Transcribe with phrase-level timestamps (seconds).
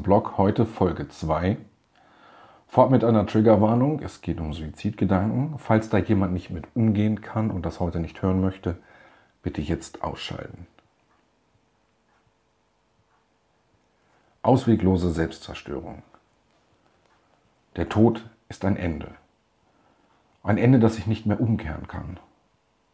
[0.00, 0.38] Zum Blog.
[0.38, 1.58] Heute Folge 2.
[2.68, 4.00] Vorab mit einer Triggerwarnung.
[4.00, 5.58] Es geht um Suizidgedanken.
[5.58, 8.78] Falls da jemand nicht mit umgehen kann und das heute nicht hören möchte,
[9.42, 10.66] bitte jetzt ausschalten.
[14.40, 16.02] Ausweglose Selbstzerstörung.
[17.76, 19.08] Der Tod ist ein Ende.
[20.42, 22.18] Ein Ende, das ich nicht mehr umkehren kann.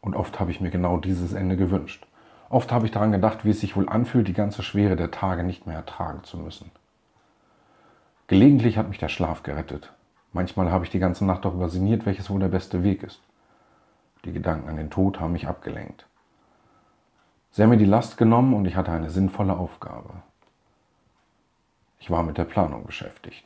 [0.01, 2.05] Und oft habe ich mir genau dieses Ende gewünscht.
[2.49, 5.45] Oft habe ich daran gedacht, wie es sich wohl anfühlt, die ganze Schwere der Tage
[5.45, 6.73] nicht mehr ertragen zu müssen.
[8.29, 9.93] Gelegentlich hat mich der Schlaf gerettet.
[10.33, 13.21] Manchmal habe ich die ganze Nacht darüber sinniert, welches wohl der beste Weg ist.
[14.25, 16.07] Die Gedanken an den Tod haben mich abgelenkt.
[17.53, 20.11] Sie haben mir die Last genommen und ich hatte eine sinnvolle Aufgabe.
[22.01, 23.45] Ich war mit der Planung beschäftigt.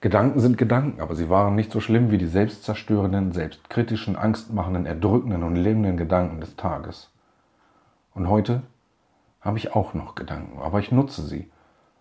[0.00, 5.42] Gedanken sind Gedanken, aber sie waren nicht so schlimm wie die selbstzerstörenden, selbstkritischen, angstmachenden, erdrückenden
[5.42, 7.10] und lähmenden Gedanken des Tages.
[8.14, 8.62] Und heute
[9.40, 11.50] habe ich auch noch Gedanken, aber ich nutze sie.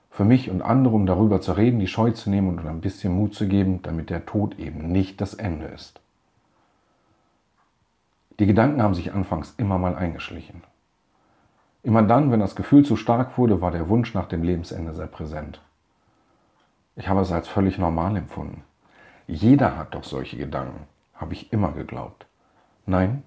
[0.09, 3.13] Für mich und andere, um darüber zu reden, die Scheu zu nehmen und ein bisschen
[3.13, 5.99] Mut zu geben, damit der Tod eben nicht das Ende ist.
[8.39, 10.63] Die Gedanken haben sich anfangs immer mal eingeschlichen.
[11.83, 15.07] Immer dann, wenn das Gefühl zu stark wurde, war der Wunsch nach dem Lebensende sehr
[15.07, 15.61] präsent.
[16.95, 18.63] Ich habe es als völlig normal empfunden.
[19.27, 22.25] Jeder hat doch solche Gedanken, habe ich immer geglaubt.
[22.85, 23.23] Nein,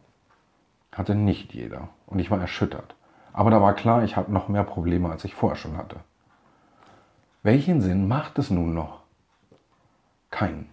[0.92, 2.94] hatte nicht jeder und ich war erschüttert.
[3.32, 5.96] Aber da war klar, ich habe noch mehr Probleme, als ich vorher schon hatte.
[7.42, 9.00] Welchen Sinn macht es nun noch?
[10.30, 10.68] Keinen.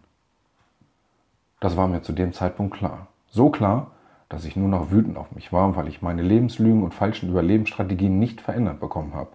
[1.59, 3.07] Das war mir zu dem Zeitpunkt klar.
[3.29, 3.91] So klar,
[4.29, 8.19] dass ich nur noch wütend auf mich war, weil ich meine Lebenslügen und falschen Überlebensstrategien
[8.19, 9.31] nicht verändert bekommen habe.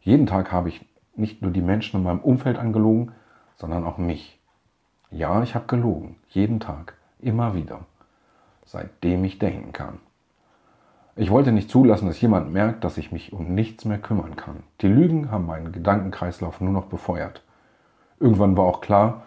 [0.00, 0.84] Jeden Tag habe ich
[1.14, 3.12] nicht nur die Menschen in meinem Umfeld angelogen,
[3.56, 4.38] sondern auch mich.
[5.10, 6.16] Ja, ich habe gelogen.
[6.28, 6.94] Jeden Tag.
[7.20, 7.80] Immer wieder
[8.68, 9.98] seitdem ich denken kann.
[11.20, 14.62] Ich wollte nicht zulassen, dass jemand merkt, dass ich mich um nichts mehr kümmern kann.
[14.80, 17.42] Die Lügen haben meinen Gedankenkreislauf nur noch befeuert.
[18.20, 19.24] Irgendwann war auch klar,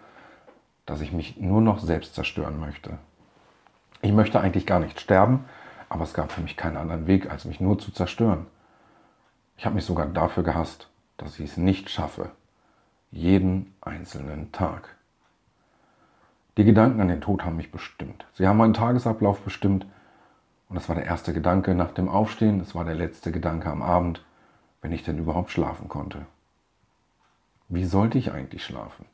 [0.86, 2.92] dass ich mich nur noch selbst zerstören möchte.
[4.02, 5.44] Ich möchte eigentlich gar nicht sterben,
[5.90, 8.46] aber es gab für mich keinen anderen Weg, als mich nur zu zerstören.
[9.58, 12.32] Ich habe mich sogar dafür gehasst, dass ich es nicht schaffe.
[13.12, 14.96] Jeden einzelnen Tag.
[16.56, 18.26] Die Gedanken an den Tod haben mich bestimmt.
[18.34, 19.86] Sie haben meinen Tagesablauf bestimmt.
[20.72, 22.60] Und das war der erste Gedanke nach dem Aufstehen.
[22.60, 24.24] Das war der letzte Gedanke am Abend,
[24.82, 26.26] wenn ich denn überhaupt schlafen konnte.
[27.68, 29.06] Wie sollte ich eigentlich schlafen?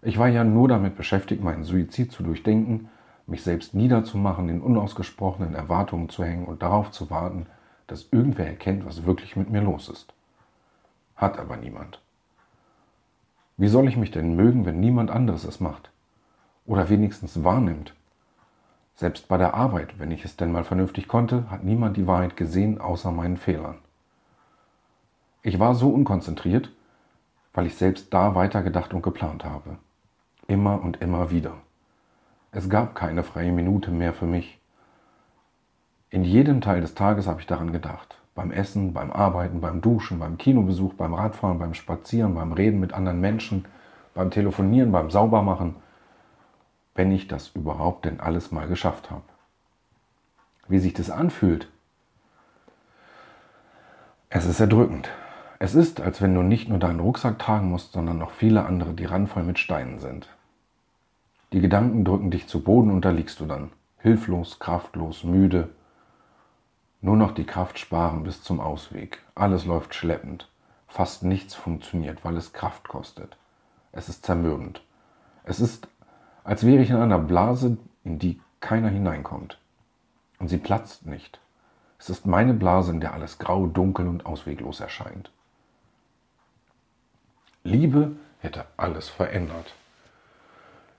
[0.00, 2.88] Ich war ja nur damit beschäftigt, meinen Suizid zu durchdenken,
[3.26, 7.44] mich selbst niederzumachen, in unausgesprochenen Erwartungen zu hängen und darauf zu warten,
[7.86, 10.14] dass irgendwer erkennt, was wirklich mit mir los ist.
[11.16, 12.00] Hat aber niemand.
[13.58, 15.90] Wie soll ich mich denn mögen, wenn niemand anderes es macht?
[16.68, 17.94] oder wenigstens wahrnimmt.
[18.98, 22.36] Selbst bei der Arbeit, wenn ich es denn mal vernünftig konnte, hat niemand die Wahrheit
[22.36, 23.76] gesehen außer meinen Fehlern.
[25.42, 26.72] Ich war so unkonzentriert,
[27.54, 29.76] weil ich selbst da weitergedacht und geplant habe.
[30.48, 31.52] Immer und immer wieder.
[32.50, 34.58] Es gab keine freie Minute mehr für mich.
[36.10, 38.18] In jedem Teil des Tages habe ich daran gedacht.
[38.34, 42.94] Beim Essen, beim Arbeiten, beim Duschen, beim Kinobesuch, beim Radfahren, beim Spazieren, beim Reden mit
[42.94, 43.64] anderen Menschen,
[44.14, 45.76] beim Telefonieren, beim Saubermachen–
[46.98, 49.22] wenn ich das überhaupt denn alles mal geschafft habe.
[50.66, 51.68] Wie sich das anfühlt,
[54.30, 55.08] es ist erdrückend.
[55.60, 58.94] Es ist, als wenn du nicht nur deinen Rucksack tragen musst, sondern noch viele andere,
[58.94, 60.28] die randvoll mit Steinen sind.
[61.52, 65.68] Die Gedanken drücken dich zu Boden und da liegst du dann, hilflos, kraftlos, müde.
[67.00, 69.22] Nur noch die Kraft sparen bis zum Ausweg.
[69.36, 70.48] Alles läuft schleppend.
[70.88, 73.36] Fast nichts funktioniert, weil es Kraft kostet.
[73.92, 74.82] Es ist zermürbend.
[75.44, 75.86] Es ist,
[76.48, 79.58] als wäre ich in einer Blase, in die keiner hineinkommt.
[80.38, 81.40] Und sie platzt nicht.
[81.98, 85.30] Es ist meine Blase, in der alles grau, dunkel und ausweglos erscheint.
[87.64, 89.74] Liebe hätte alles verändert.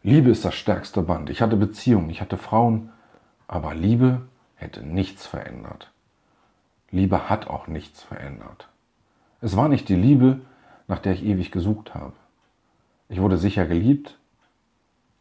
[0.04, 1.32] Liebe ist das stärkste Band.
[1.32, 2.92] Ich hatte Beziehungen, ich hatte Frauen,
[3.48, 4.22] aber Liebe
[4.54, 5.92] hätte nichts verändert.
[6.92, 8.70] Liebe hat auch nichts verändert.
[9.42, 10.42] Es war nicht die Liebe,
[10.88, 12.14] nach der ich ewig gesucht habe.
[13.08, 14.20] Ich wurde sicher geliebt,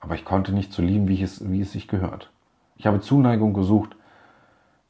[0.01, 2.31] aber ich konnte nicht so lieben, wie es, wie es sich gehört.
[2.77, 3.97] Ich habe Zuneigung gesucht,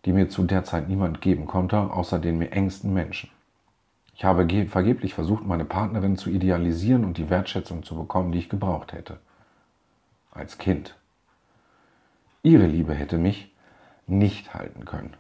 [0.05, 3.31] die mir zu der Zeit niemand geben konnte, außer den mir engsten Menschen.
[4.14, 8.49] Ich habe vergeblich versucht, meine Partnerin zu idealisieren und die Wertschätzung zu bekommen, die ich
[8.49, 9.19] gebraucht hätte.
[10.32, 10.96] Als Kind.
[12.43, 13.55] Ihre Liebe hätte mich
[14.06, 15.14] nicht halten können.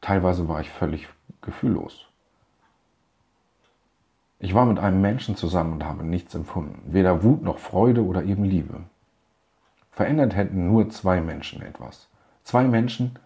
[0.00, 1.08] Teilweise war ich völlig
[1.42, 2.06] gefühllos.
[4.42, 8.24] Ich war mit einem Menschen zusammen und habe nichts empfunden, weder Wut noch Freude oder
[8.24, 8.80] eben Liebe.
[9.92, 12.08] Verändert hätten nur zwei Menschen etwas.
[12.42, 13.16] Zwei Menschen,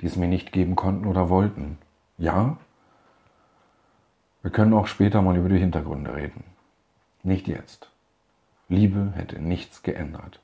[0.00, 1.78] die es mir nicht geben konnten oder wollten.
[2.18, 2.58] Ja,
[4.42, 6.44] Wir können auch später mal über die Hintergründe reden.
[7.22, 7.90] Nicht jetzt.
[8.68, 10.38] Liebe hätte nichts geändert.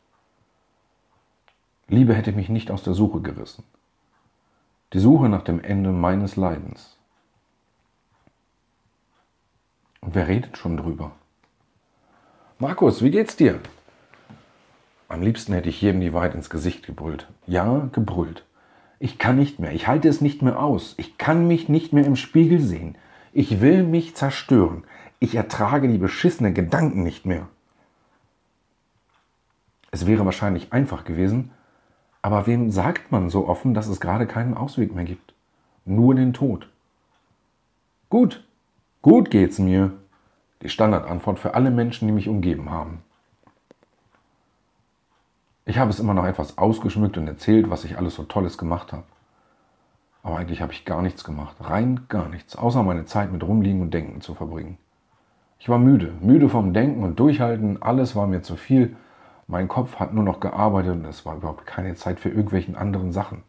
[1.87, 3.63] Liebe hätte mich nicht aus der Suche gerissen.
[4.95, 6.97] Die Suche nach dem Ende meines Leidens.
[10.03, 11.13] Und wer redet schon drüber?
[12.59, 13.61] Markus, wie geht's dir?
[15.09, 17.29] Am liebsten hätte ich jedem die Wahrheit ins Gesicht gebrüllt.
[17.47, 18.45] Ja, gebrüllt.
[18.99, 20.95] Ich kann nicht mehr, ich halte es nicht mehr aus.
[20.97, 22.97] Ich kann mich nicht mehr im Spiegel sehen.
[23.33, 24.85] Ich will mich zerstören.
[25.19, 27.49] Ich ertrage die beschissenen Gedanken nicht mehr.
[29.91, 31.51] Es wäre wahrscheinlich einfach gewesen,
[32.23, 35.35] aber wem sagt man so offen, dass es gerade keinen Ausweg mehr gibt?
[35.85, 36.69] Nur den Tod.
[38.09, 38.45] Gut,
[39.03, 39.93] gut geht's mir.
[40.63, 43.03] Die Standardantwort für alle Menschen, die mich umgeben haben.
[45.65, 48.93] Ich habe es immer noch etwas ausgeschmückt und erzählt, was ich alles so Tolles gemacht
[48.93, 49.05] habe.
[50.23, 53.83] Aber eigentlich habe ich gar nichts gemacht, rein gar nichts, außer meine Zeit mit Rumliegen
[53.83, 54.79] und Denken zu verbringen.
[55.59, 58.97] Ich war müde, müde vom Denken und Durchhalten, alles war mir zu viel.
[59.47, 63.13] Mein Kopf hat nur noch gearbeitet und es war überhaupt keine Zeit für irgendwelchen anderen
[63.13, 63.43] Sachen.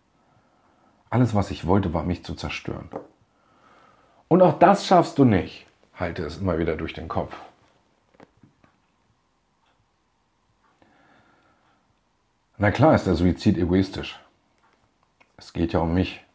[1.09, 2.89] Alles, was ich wollte, war mich zu zerstören.
[4.33, 7.39] Und auch das schaffst du nicht, halte es immer wieder durch den Kopf.
[12.57, 14.19] Na klar ist der Suizid egoistisch.
[15.37, 16.25] Es geht ja um mich.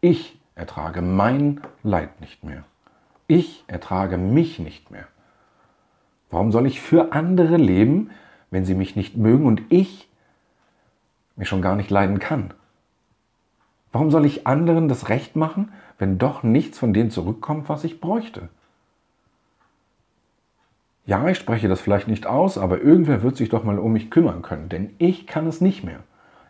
[0.00, 2.64] Ich ertrage mein Leid nicht mehr.
[3.28, 5.06] Ich ertrage mich nicht mehr.
[6.32, 8.10] Warum soll ich für andere leben,
[8.50, 10.08] wenn sie mich nicht mögen und ich
[11.36, 12.52] mich schon gar nicht leiden kann?
[13.92, 18.00] Warum soll ich anderen das Recht machen, wenn doch nichts von dem zurückkommt, was ich
[18.00, 18.48] bräuchte?
[21.06, 24.10] Ja, ich spreche das vielleicht nicht aus, aber irgendwer wird sich doch mal um mich
[24.10, 26.00] kümmern können, denn ich kann es nicht mehr.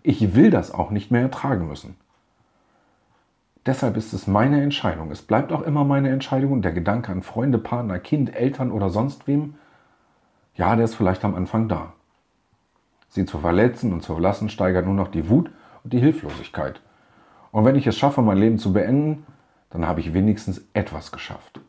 [0.02, 1.96] Ich will das auch nicht mehr ertragen müssen.
[3.66, 5.10] Deshalb ist es meine Entscheidung.
[5.10, 8.88] Es bleibt auch immer meine Entscheidung und der Gedanke an Freunde, Partner, Kind, Eltern oder
[8.88, 9.54] sonst wem,
[10.54, 11.92] ja, der ist vielleicht am Anfang da.
[13.08, 15.50] Sie zu verletzen und zu verlassen steigert nur noch die Wut
[15.82, 16.80] und die Hilflosigkeit.
[17.50, 19.26] Und wenn ich es schaffe, mein Leben zu beenden,
[19.70, 21.60] dann habe ich wenigstens etwas geschafft.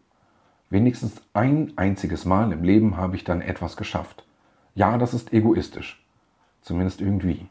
[0.70, 4.26] Wenigstens ein einziges Mal im Leben habe ich dann etwas geschafft.
[4.74, 6.04] Ja, das ist egoistisch.
[6.62, 7.48] Zumindest irgendwie.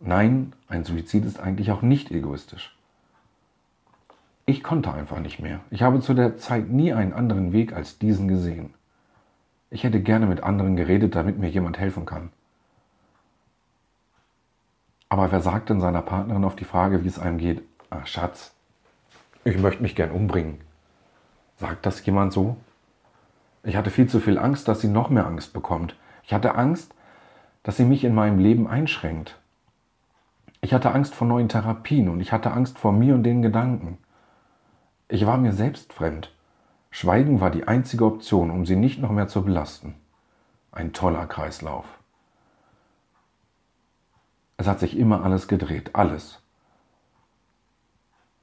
[0.00, 2.76] Nein, ein Suizid ist eigentlich auch nicht egoistisch.
[4.46, 5.60] Ich konnte einfach nicht mehr.
[5.70, 8.74] Ich habe zu der Zeit nie einen anderen Weg als diesen gesehen.
[9.70, 12.30] Ich hätte gerne mit anderen geredet, damit mir jemand helfen kann.
[15.14, 18.52] Aber wer sagt denn seiner Partnerin auf die Frage, wie es einem geht, ah, Schatz,
[19.44, 20.58] ich möchte mich gern umbringen?
[21.56, 22.56] Sagt das jemand so?
[23.62, 25.94] Ich hatte viel zu viel Angst, dass sie noch mehr Angst bekommt.
[26.24, 26.96] Ich hatte Angst,
[27.62, 29.38] dass sie mich in meinem Leben einschränkt.
[30.60, 33.98] Ich hatte Angst vor neuen Therapien und ich hatte Angst vor mir und den Gedanken.
[35.06, 36.34] Ich war mir selbst fremd.
[36.90, 39.94] Schweigen war die einzige Option, um sie nicht noch mehr zu belasten.
[40.72, 41.84] Ein toller Kreislauf.
[44.64, 46.40] Es hat sich immer alles gedreht, alles.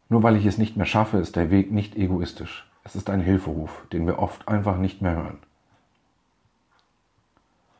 [0.08, 2.70] Nur weil ich es nicht mehr schaffe, ist der Weg nicht egoistisch.
[2.84, 5.40] Es ist ein Hilferuf, den wir oft einfach nicht mehr hören.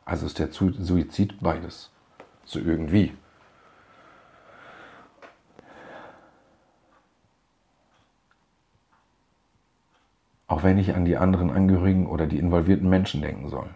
[0.04, 1.92] Also ist der Suizid beides.
[2.44, 3.14] So irgendwie.
[10.48, 13.70] auch wenn ich an die anderen Angehörigen oder die involvierten Menschen denken soll.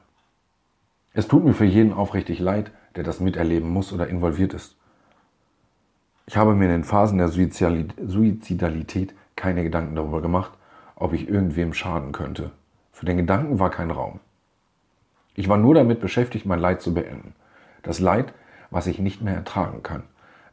[1.15, 4.77] Es tut mir für jeden aufrichtig leid, der das miterleben muss oder involviert ist.
[6.27, 10.53] Ich habe mir in den Phasen der Suizidalität keine Gedanken darüber gemacht,
[10.97, 12.51] ob ich irgendwem schaden könnte.
[12.91, 14.21] Für den Gedanken war kein Raum.
[15.35, 17.35] Ich war nur damit beschäftigt, mein Leid zu beenden.
[17.83, 18.33] Das Leid,
[18.71, 20.03] was ich nicht mehr ertragen kann.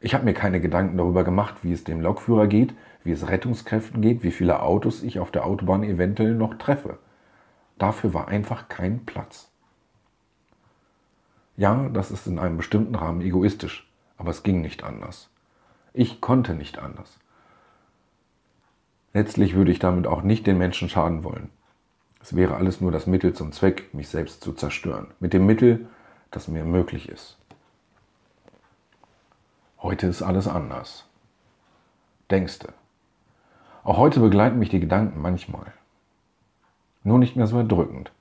[0.01, 4.01] Ich habe mir keine Gedanken darüber gemacht, wie es dem Lokführer geht, wie es Rettungskräften
[4.01, 6.99] geht, wie viele Autos ich auf der Autobahn eventuell noch treffe.
[7.77, 9.52] Dafür war einfach kein Platz.
[11.55, 15.29] Ja, das ist in einem bestimmten Rahmen egoistisch, aber es ging nicht anders.
[15.93, 17.19] Ich konnte nicht anders.
[19.13, 21.51] Letztlich würde ich damit auch nicht den Menschen schaden wollen.
[22.19, 25.07] Es wäre alles nur das Mittel zum Zweck, mich selbst zu zerstören.
[25.19, 25.87] Mit dem Mittel,
[26.31, 27.37] das mir möglich ist.
[29.79, 31.05] Heute ist alles anders.
[32.31, 32.73] Denkste.
[33.83, 35.73] Auch heute begleiten mich die Gedanken manchmal.
[37.03, 38.11] Nur nicht mehr so erdrückend.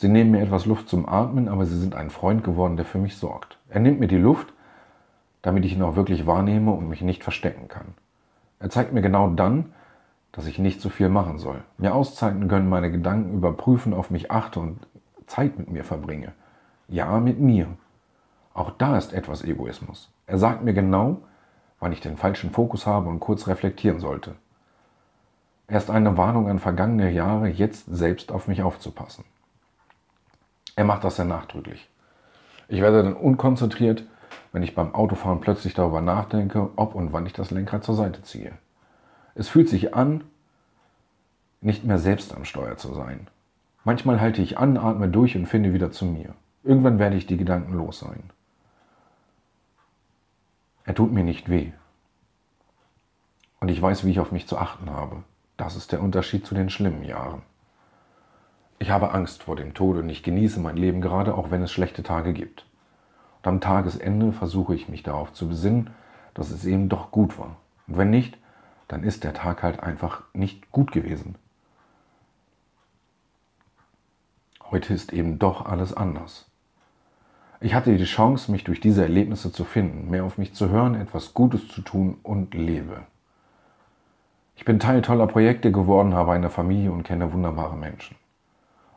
[0.00, 2.98] Sie nehmen mir etwas Luft zum Atmen, aber sie sind ein Freund geworden, der für
[2.98, 3.58] mich sorgt.
[3.68, 4.52] Er nimmt mir die Luft,
[5.42, 7.94] damit ich ihn auch wirklich wahrnehme und mich nicht verstecken kann.
[8.60, 9.72] Er zeigt mir genau dann,
[10.30, 11.64] dass ich nicht so viel machen soll.
[11.78, 14.86] Mir Auszeiten gönnen, meine Gedanken überprüfen, auf mich achte und
[15.26, 16.30] Zeit mit mir verbringe.
[16.86, 17.66] Ja, mit mir.
[18.54, 20.12] Auch da ist etwas Egoismus.
[20.28, 21.22] Er sagt mir genau,
[21.80, 24.36] wann ich den falschen Fokus habe und kurz reflektieren sollte.
[25.66, 29.24] Er ist eine Warnung an vergangene Jahre, jetzt selbst auf mich aufzupassen.
[30.78, 31.88] Er macht das sehr nachdrücklich.
[32.68, 34.04] Ich werde dann unkonzentriert,
[34.52, 38.22] wenn ich beim Autofahren plötzlich darüber nachdenke, ob und wann ich das Lenkrad zur Seite
[38.22, 38.52] ziehe.
[39.34, 40.22] Es fühlt sich an,
[41.60, 43.26] nicht mehr selbst am Steuer zu sein.
[43.82, 46.32] Manchmal halte ich an, atme durch und finde wieder zu mir.
[46.62, 48.30] Irgendwann werde ich die Gedanken los sein.
[50.84, 51.72] Er tut mir nicht weh.
[53.58, 55.24] Und ich weiß, wie ich auf mich zu achten habe.
[55.56, 57.42] Das ist der Unterschied zu den schlimmen Jahren.
[58.78, 61.72] Ich habe Angst vor dem Tod und ich genieße mein Leben gerade, auch wenn es
[61.72, 62.64] schlechte Tage gibt.
[63.38, 65.90] Und am Tagesende versuche ich mich darauf zu besinnen,
[66.34, 67.56] dass es eben doch gut war.
[67.88, 68.38] Und wenn nicht,
[68.86, 71.34] dann ist der Tag halt einfach nicht gut gewesen.
[74.70, 76.46] Heute ist eben doch alles anders.
[77.60, 80.94] Ich hatte die Chance, mich durch diese Erlebnisse zu finden, mehr auf mich zu hören,
[80.94, 83.02] etwas Gutes zu tun und lebe.
[84.54, 88.17] Ich bin Teil toller Projekte geworden, habe eine Familie und kenne wunderbare Menschen.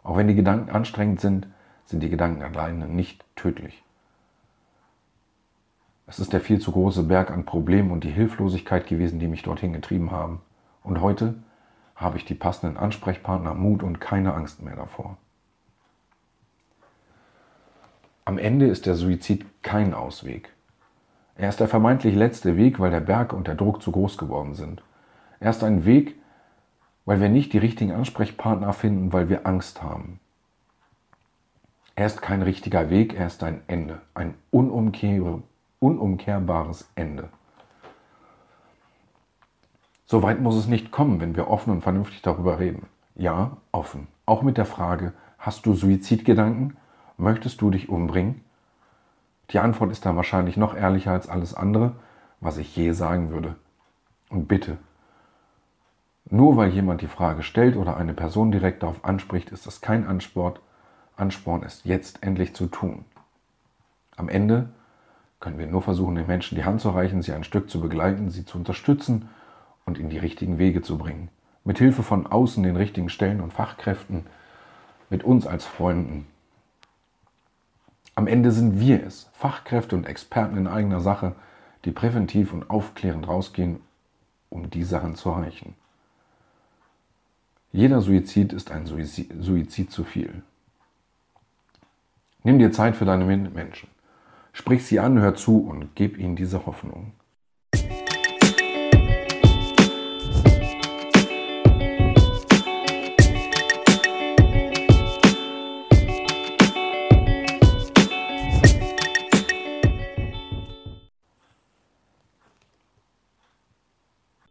[0.04, 1.48] Auch wenn die Gedanken anstrengend sind,
[1.86, 3.84] sind die Gedanken alleine nicht tödlich.
[6.08, 9.44] Es ist der viel zu große Berg an Problemen und die Hilflosigkeit gewesen, die mich
[9.44, 10.42] dorthin getrieben haben.
[10.84, 11.36] Und heute
[11.96, 15.18] habe ich die passenden Ansprechpartner, Mut und keine Angst mehr davor.
[18.26, 20.54] Am Ende ist der Suizid kein Ausweg.
[21.36, 24.54] Er ist der vermeintlich letzte Weg, weil der Berg und der Druck zu groß geworden
[24.54, 24.84] sind.
[25.40, 26.21] Er ist ein Weg,
[27.12, 30.22] weil wir nicht die richtigen Ansprechpartner finden, weil wir Angst haben.
[31.94, 35.42] Er ist kein richtiger Weg, er ist ein Ende, ein unumkehr,
[35.80, 37.28] unumkehrbares Ende.
[40.06, 42.86] So weit muss es nicht kommen, wenn wir offen und vernünftig darüber reden.
[43.16, 44.08] Ja, offen.
[44.26, 46.78] Auch mit der Frage, hast du Suizidgedanken?
[47.18, 48.40] Möchtest du dich umbringen?
[49.50, 51.92] Die Antwort ist dann wahrscheinlich noch ehrlicher als alles andere,
[52.40, 53.58] was ich je sagen würde.
[54.30, 54.78] Und bitte,
[56.32, 60.08] nur weil jemand die Frage stellt oder eine Person direkt darauf anspricht, ist das kein
[60.08, 60.56] Ansporn,
[61.18, 63.06] Ansporn, es jetzt endlich zu tun.
[64.16, 64.70] Am Ende
[65.42, 68.30] können wir nur versuchen, den Menschen die Hand zu reichen, sie ein Stück zu begleiten,
[68.30, 69.28] sie zu unterstützen
[69.86, 71.30] und in die richtigen Wege zu bringen.
[71.66, 74.26] Mit Hilfe von außen, den richtigen Stellen und Fachkräften,
[75.10, 76.28] mit uns als Freunden.
[78.16, 81.36] Am Ende sind wir es, Fachkräfte und Experten in eigener Sache,
[81.84, 83.82] die präventiv und aufklärend rausgehen,
[84.50, 85.76] um die Sachen zu erreichen.
[87.74, 90.44] Jeder Suizid ist ein Suizid, zu viel.
[92.44, 93.90] Nimm dir Zeit für deine Mitmenschen.
[94.52, 97.14] Sprich sie an, hör zu und gib ihnen diese Hoffnung.